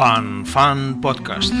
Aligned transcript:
Fan 0.00 0.46
Fan 0.46 0.98
Podcast. 1.02 1.52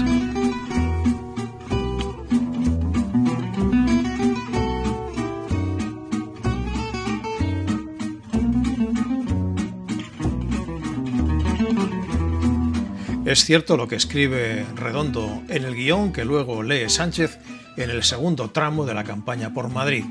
Es 13.26 13.44
cierto 13.44 13.76
lo 13.76 13.86
que 13.86 13.96
escribe 13.96 14.64
Redondo 14.74 15.42
en 15.50 15.64
el 15.64 15.74
guion 15.74 16.10
que 16.10 16.24
luego 16.24 16.62
lee 16.62 16.88
Sánchez 16.88 17.38
en 17.76 17.90
el 17.90 18.02
segundo 18.02 18.48
tramo 18.48 18.86
de 18.86 18.94
la 18.94 19.04
campaña 19.04 19.52
por 19.52 19.68
Madrid. 19.68 20.06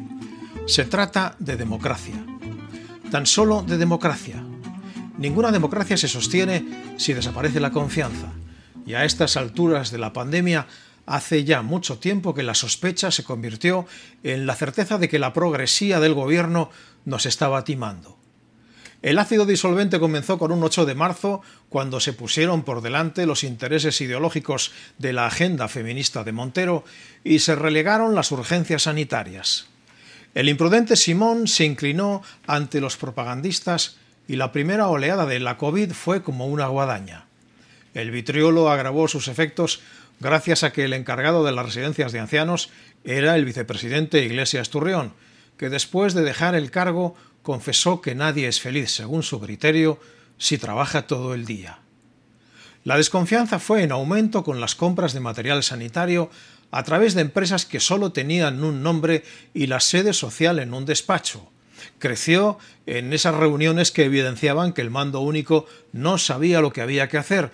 Se 0.67 0.85
trata 0.85 1.35
de 1.39 1.57
democracia. 1.57 2.23
Tan 3.09 3.25
solo 3.25 3.63
de 3.63 3.79
democracia. 3.79 4.43
Ninguna 5.19 5.51
democracia 5.51 5.97
se 5.97 6.07
sostiene 6.07 6.63
si 6.95 7.11
desaparece 7.11 7.59
la 7.59 7.71
confianza. 7.71 8.31
Y 8.85 8.93
a 8.93 9.03
estas 9.03 9.35
alturas 9.35 9.91
de 9.91 9.97
la 9.97 10.13
pandemia 10.13 10.65
hace 11.05 11.43
ya 11.43 11.61
mucho 11.61 11.99
tiempo 11.99 12.33
que 12.33 12.41
la 12.41 12.55
sospecha 12.55 13.11
se 13.11 13.25
convirtió 13.25 13.85
en 14.23 14.45
la 14.45 14.55
certeza 14.55 14.97
de 14.97 15.09
que 15.09 15.19
la 15.19 15.33
progresía 15.33 15.99
del 15.99 16.13
gobierno 16.13 16.69
nos 17.03 17.25
estaba 17.25 17.65
timando. 17.65 18.17
El 19.01 19.19
ácido 19.19 19.45
disolvente 19.45 19.99
comenzó 19.99 20.37
con 20.37 20.53
un 20.53 20.63
8 20.63 20.85
de 20.85 20.95
marzo, 20.95 21.41
cuando 21.67 21.99
se 21.99 22.13
pusieron 22.13 22.63
por 22.63 22.81
delante 22.81 23.25
los 23.25 23.43
intereses 23.43 23.99
ideológicos 23.99 24.71
de 24.99 25.11
la 25.11 25.25
agenda 25.25 25.67
feminista 25.67 26.23
de 26.23 26.31
Montero 26.31 26.85
y 27.25 27.39
se 27.39 27.55
relegaron 27.55 28.15
las 28.15 28.31
urgencias 28.31 28.83
sanitarias. 28.83 29.67
El 30.33 30.47
imprudente 30.47 30.95
Simón 30.95 31.49
se 31.49 31.65
inclinó 31.65 32.23
ante 32.47 32.79
los 32.79 32.95
propagandistas 32.95 33.97
y 34.29 34.35
la 34.35 34.51
primera 34.51 34.87
oleada 34.87 35.25
de 35.25 35.39
la 35.39 35.57
COVID 35.57 35.91
fue 35.91 36.21
como 36.21 36.45
una 36.45 36.67
guadaña. 36.67 37.25
El 37.95 38.11
vitriolo 38.11 38.69
agravó 38.69 39.07
sus 39.07 39.27
efectos 39.27 39.81
gracias 40.19 40.63
a 40.63 40.71
que 40.71 40.85
el 40.85 40.93
encargado 40.93 41.43
de 41.43 41.51
las 41.51 41.65
residencias 41.65 42.11
de 42.11 42.19
ancianos 42.19 42.69
era 43.03 43.35
el 43.35 43.43
vicepresidente 43.43 44.23
Iglesias 44.23 44.69
Turrión, 44.69 45.13
que 45.57 45.69
después 45.69 46.13
de 46.13 46.21
dejar 46.21 46.53
el 46.53 46.69
cargo 46.69 47.15
confesó 47.41 48.01
que 48.01 48.13
nadie 48.13 48.47
es 48.47 48.61
feliz, 48.61 48.91
según 48.91 49.23
su 49.23 49.41
criterio, 49.41 49.99
si 50.37 50.59
trabaja 50.59 51.07
todo 51.07 51.33
el 51.33 51.45
día. 51.45 51.79
La 52.83 52.97
desconfianza 52.97 53.57
fue 53.57 53.81
en 53.81 53.91
aumento 53.91 54.43
con 54.43 54.61
las 54.61 54.75
compras 54.75 55.13
de 55.13 55.21
material 55.21 55.63
sanitario 55.63 56.29
a 56.69 56.83
través 56.83 57.15
de 57.15 57.21
empresas 57.21 57.65
que 57.65 57.79
solo 57.79 58.11
tenían 58.11 58.63
un 58.63 58.83
nombre 58.83 59.23
y 59.55 59.65
la 59.65 59.79
sede 59.79 60.13
social 60.13 60.59
en 60.59 60.75
un 60.75 60.85
despacho. 60.85 61.49
Creció 61.97 62.57
en 62.85 63.13
esas 63.13 63.35
reuniones 63.35 63.91
que 63.91 64.05
evidenciaban 64.05 64.73
que 64.73 64.81
el 64.81 64.89
mando 64.89 65.21
único 65.21 65.65
no 65.91 66.17
sabía 66.17 66.61
lo 66.61 66.71
que 66.71 66.81
había 66.81 67.09
que 67.09 67.17
hacer, 67.17 67.51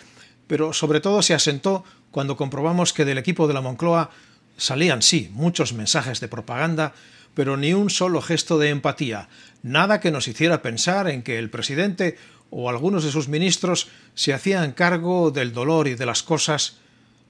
pero 0.47 0.73
sobre 0.73 0.99
todo 0.99 1.21
se 1.21 1.33
asentó 1.33 1.83
cuando 2.11 2.37
comprobamos 2.37 2.93
que 2.93 3.05
del 3.05 3.17
equipo 3.17 3.47
de 3.47 3.53
la 3.53 3.61
Moncloa 3.61 4.09
salían, 4.57 5.01
sí, 5.01 5.29
muchos 5.33 5.73
mensajes 5.73 6.19
de 6.19 6.27
propaganda, 6.27 6.93
pero 7.33 7.57
ni 7.57 7.73
un 7.73 7.89
solo 7.89 8.21
gesto 8.21 8.57
de 8.57 8.69
empatía, 8.69 9.27
nada 9.63 9.99
que 9.99 10.11
nos 10.11 10.27
hiciera 10.27 10.61
pensar 10.61 11.09
en 11.09 11.23
que 11.23 11.37
el 11.37 11.49
presidente 11.49 12.17
o 12.49 12.69
algunos 12.69 13.03
de 13.03 13.11
sus 13.11 13.27
ministros 13.27 13.89
se 14.13 14.33
hacían 14.33 14.71
cargo 14.71 15.31
del 15.31 15.51
dolor 15.53 15.87
y 15.87 15.95
de 15.95 16.05
las 16.05 16.23
cosas, 16.23 16.77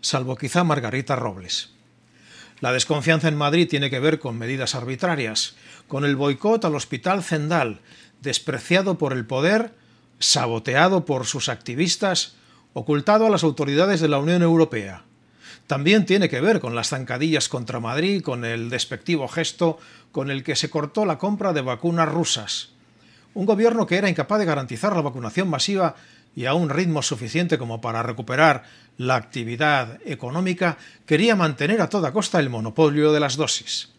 salvo 0.02 0.35
quizá 0.35 0.63
Margarita 0.63 1.15
Robles. 1.15 1.74
La 2.66 2.73
desconfianza 2.73 3.27
en 3.27 3.38
Madrid 3.38 3.67
tiene 3.69 3.91
que 3.91 3.99
ver 3.99 4.17
con 4.17 4.39
medidas 4.39 4.73
arbitrarias, 4.73 5.53
con 5.88 6.03
el 6.03 6.16
boicot 6.16 6.66
al 6.66 6.73
Hospital 6.73 7.21
Zendal, 7.21 7.81
despreciado 8.23 8.97
por 8.97 9.13
el 9.13 9.23
poder, 9.27 9.75
saboteado 10.17 11.05
por 11.05 11.27
sus 11.27 11.47
activistas, 11.47 12.38
ocultado 12.73 13.27
a 13.27 13.30
las 13.30 13.43
autoridades 13.43 14.02
de 14.02 14.08
la 14.08 14.17
Unión 14.17 14.42
Europea. 14.42 15.03
También 15.67 16.08
tiene 16.08 16.27
que 16.27 16.42
ver 16.42 16.59
con 16.59 16.73
las 16.73 16.89
zancadillas 16.89 17.49
contra 17.49 17.80
Madrid, 17.80 18.23
con 18.23 18.43
el 18.43 18.71
despectivo 18.71 19.27
gesto 19.27 19.77
con 20.11 20.32
el 20.32 20.43
que 20.43 20.55
se 20.55 20.71
cortó 20.71 21.05
la 21.05 21.20
compra 21.20 21.53
de 21.53 21.61
vacunas 21.61 22.09
rusas. 22.09 22.70
Un 23.36 23.45
gobierno 23.45 23.86
que 23.86 23.97
era 23.97 24.09
incapaz 24.09 24.39
de 24.39 24.45
garantizar 24.45 24.95
la 24.95 25.03
vacunación 25.03 25.52
masiva 25.52 25.97
y 26.35 26.45
a 26.45 26.53
un 26.53 26.69
ritmo 26.69 27.01
suficiente 27.01 27.57
como 27.57 27.81
para 27.81 28.03
recuperar 28.03 28.63
la 28.97 29.15
actividad 29.15 29.99
económica, 30.05 30.77
quería 31.05 31.35
mantener 31.35 31.81
a 31.81 31.89
toda 31.89 32.11
costa 32.11 32.39
el 32.39 32.49
monopolio 32.49 33.13
de 33.13 33.19
las 33.19 33.37
dosis. 33.37 33.89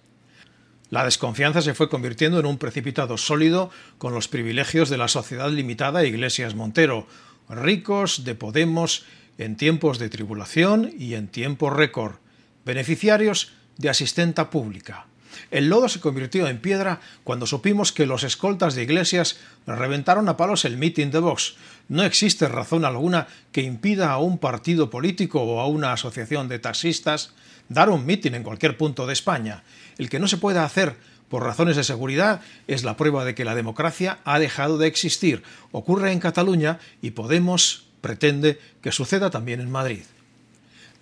La 0.91 1.05
desconfianza 1.05 1.63
se 1.63 1.75
fue 1.75 1.89
convirtiendo 1.89 2.39
en 2.39 2.47
un 2.47 2.59
precipitado 2.59 3.17
sólido 3.17 3.71
con 3.99 4.15
los 4.15 4.29
privilegios 4.29 4.89
de 4.89 4.99
la 4.99 5.09
sociedad 5.09 5.51
limitada 5.51 6.05
Iglesias 6.05 6.55
Montero, 6.55 7.07
ricos 7.49 8.25
de 8.25 8.35
Podemos 8.35 9.05
en 9.39 9.57
tiempos 9.57 9.99
de 9.99 10.09
tribulación 10.09 10.93
y 10.97 11.15
en 11.15 11.29
tiempo 11.29 11.71
récord, 11.71 12.17
beneficiarios 12.65 13.53
de 13.77 13.91
asistenta 13.91 14.51
pública. 14.51 15.07
El 15.51 15.69
lodo 15.69 15.89
se 15.89 16.01
convirtió 16.01 16.49
en 16.49 16.59
piedra 16.59 17.01
cuando 17.25 17.47
supimos 17.47 17.93
que 17.93 18.07
los 18.07 18.23
escoltas 18.23 18.75
de 18.75 18.83
iglesias 18.83 19.39
reventaron 19.67 20.29
a 20.29 20.37
palos 20.37 20.65
el 20.65 20.77
mitin 20.77 21.11
de 21.11 21.19
Vox. 21.19 21.57
No 21.89 22.03
existe 22.03 22.49
razón 22.49 22.85
alguna 22.85 23.27
que 23.53 23.63
impida 23.63 24.11
a 24.11 24.19
un 24.19 24.39
partido 24.39 24.91
político 24.91 25.43
o 25.43 25.61
a 25.61 25.67
una 25.67 25.93
asociación 25.93 26.49
de 26.49 26.59
taxistas 26.59 27.33
dar 27.69 27.91
un 27.91 28.07
mitin 28.07 28.35
en 28.35 28.43
cualquier 28.43 28.77
punto 28.77 29.07
de 29.07 29.13
España. 29.13 29.63
El 29.99 30.09
que 30.09 30.19
no 30.19 30.29
se 30.29 30.39
pueda 30.39 30.65
hacer 30.65 30.97
por 31.29 31.43
razones 31.43 31.77
de 31.77 31.85
seguridad 31.85 32.41
es 32.69 32.85
la 32.85 32.97
prueba 32.97 33.25
de 33.25 33.35
que 33.35 33.45
la 33.45 33.55
democracia 33.55 34.19
ha 34.25 34.39
dejado 34.39 34.79
de 34.79 34.87
existir. 34.87 35.43
Ocurre 35.73 36.13
en 36.13 36.21
Cataluña 36.21 36.79
y 37.03 37.11
Podemos 37.11 37.87
pretende 38.01 38.61
que 38.83 38.93
suceda 38.93 39.31
también 39.31 39.61
en 39.61 39.71
Madrid. 39.71 40.05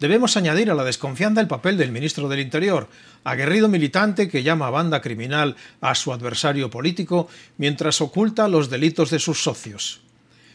Debemos 0.00 0.36
añadir 0.36 0.70
a 0.70 0.74
la 0.74 0.84
desconfianza 0.84 1.40
el 1.40 1.46
papel 1.46 1.76
del 1.76 1.92
ministro 1.92 2.28
del 2.28 2.40
Interior, 2.40 2.88
aguerrido 3.22 3.68
militante 3.68 4.28
que 4.28 4.42
llama 4.42 4.70
banda 4.70 5.00
criminal 5.00 5.56
a 5.80 5.94
su 5.94 6.12
adversario 6.12 6.70
político 6.70 7.28
mientras 7.58 8.00
oculta 8.00 8.48
los 8.48 8.70
delitos 8.70 9.10
de 9.10 9.18
sus 9.18 9.42
socios. 9.42 10.00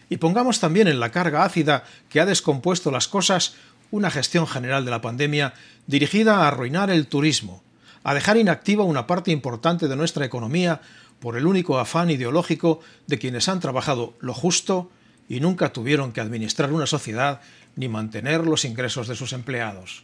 Y 0.09 0.17
pongamos 0.17 0.59
también 0.59 0.87
en 0.87 0.99
la 0.99 1.11
carga 1.11 1.43
ácida 1.43 1.83
que 2.09 2.19
ha 2.19 2.25
descompuesto 2.25 2.91
las 2.91 3.07
cosas 3.07 3.55
una 3.91 4.11
gestión 4.11 4.47
general 4.47 4.85
de 4.85 4.91
la 4.91 5.01
pandemia 5.01 5.53
dirigida 5.87 6.37
a 6.37 6.47
arruinar 6.47 6.89
el 6.89 7.07
turismo, 7.07 7.63
a 8.03 8.13
dejar 8.13 8.37
inactiva 8.37 8.83
una 8.83 9.07
parte 9.07 9.31
importante 9.31 9.87
de 9.87 9.95
nuestra 9.95 10.25
economía 10.25 10.81
por 11.19 11.37
el 11.37 11.45
único 11.45 11.79
afán 11.79 12.09
ideológico 12.09 12.79
de 13.07 13.19
quienes 13.19 13.49
han 13.49 13.59
trabajado 13.59 14.13
lo 14.19 14.33
justo 14.33 14.89
y 15.27 15.39
nunca 15.39 15.73
tuvieron 15.73 16.11
que 16.11 16.21
administrar 16.21 16.71
una 16.71 16.87
sociedad 16.87 17.41
ni 17.79 17.87
mantener 17.87 18.45
los 18.45 18.65
ingresos 18.65 19.07
de 19.07 19.15
sus 19.15 19.31
empleados. 19.31 20.03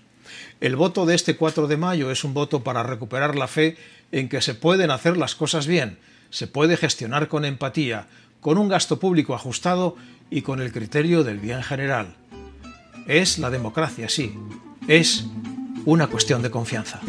El 0.62 0.78
voto 0.78 1.06
de 1.06 1.14
este 1.14 1.36
4 1.36 1.68
de 1.68 1.76
mayo 1.76 2.10
es 2.10 2.24
un 2.24 2.34
voto 2.34 2.64
para 2.64 2.84
recuperar 2.84 3.36
la 3.36 3.48
fe 3.48 3.76
en 4.14 4.30
que 4.30 4.40
se 4.40 4.56
pueden 4.56 4.92
hacer 4.92 5.18
las 5.18 5.36
cosas 5.36 5.68
bien, 5.68 6.00
se 6.30 6.48
puede 6.48 6.78
gestionar 6.78 7.28
con 7.28 7.44
empatía, 7.44 8.08
con 8.40 8.58
un 8.58 8.70
gasto 8.70 8.98
público 8.98 9.36
ajustado 9.36 9.98
y 10.32 10.42
con 10.42 10.62
el 10.62 10.72
criterio 10.72 11.26
del 11.26 11.40
bien 11.40 11.64
general. 11.64 12.16
Es 13.08 13.40
la 13.40 13.50
democracia, 13.50 14.08
sí, 14.08 14.34
es 14.88 15.26
una 15.84 16.08
cuestión 16.08 16.42
de 16.42 16.52
confianza. 16.52 17.02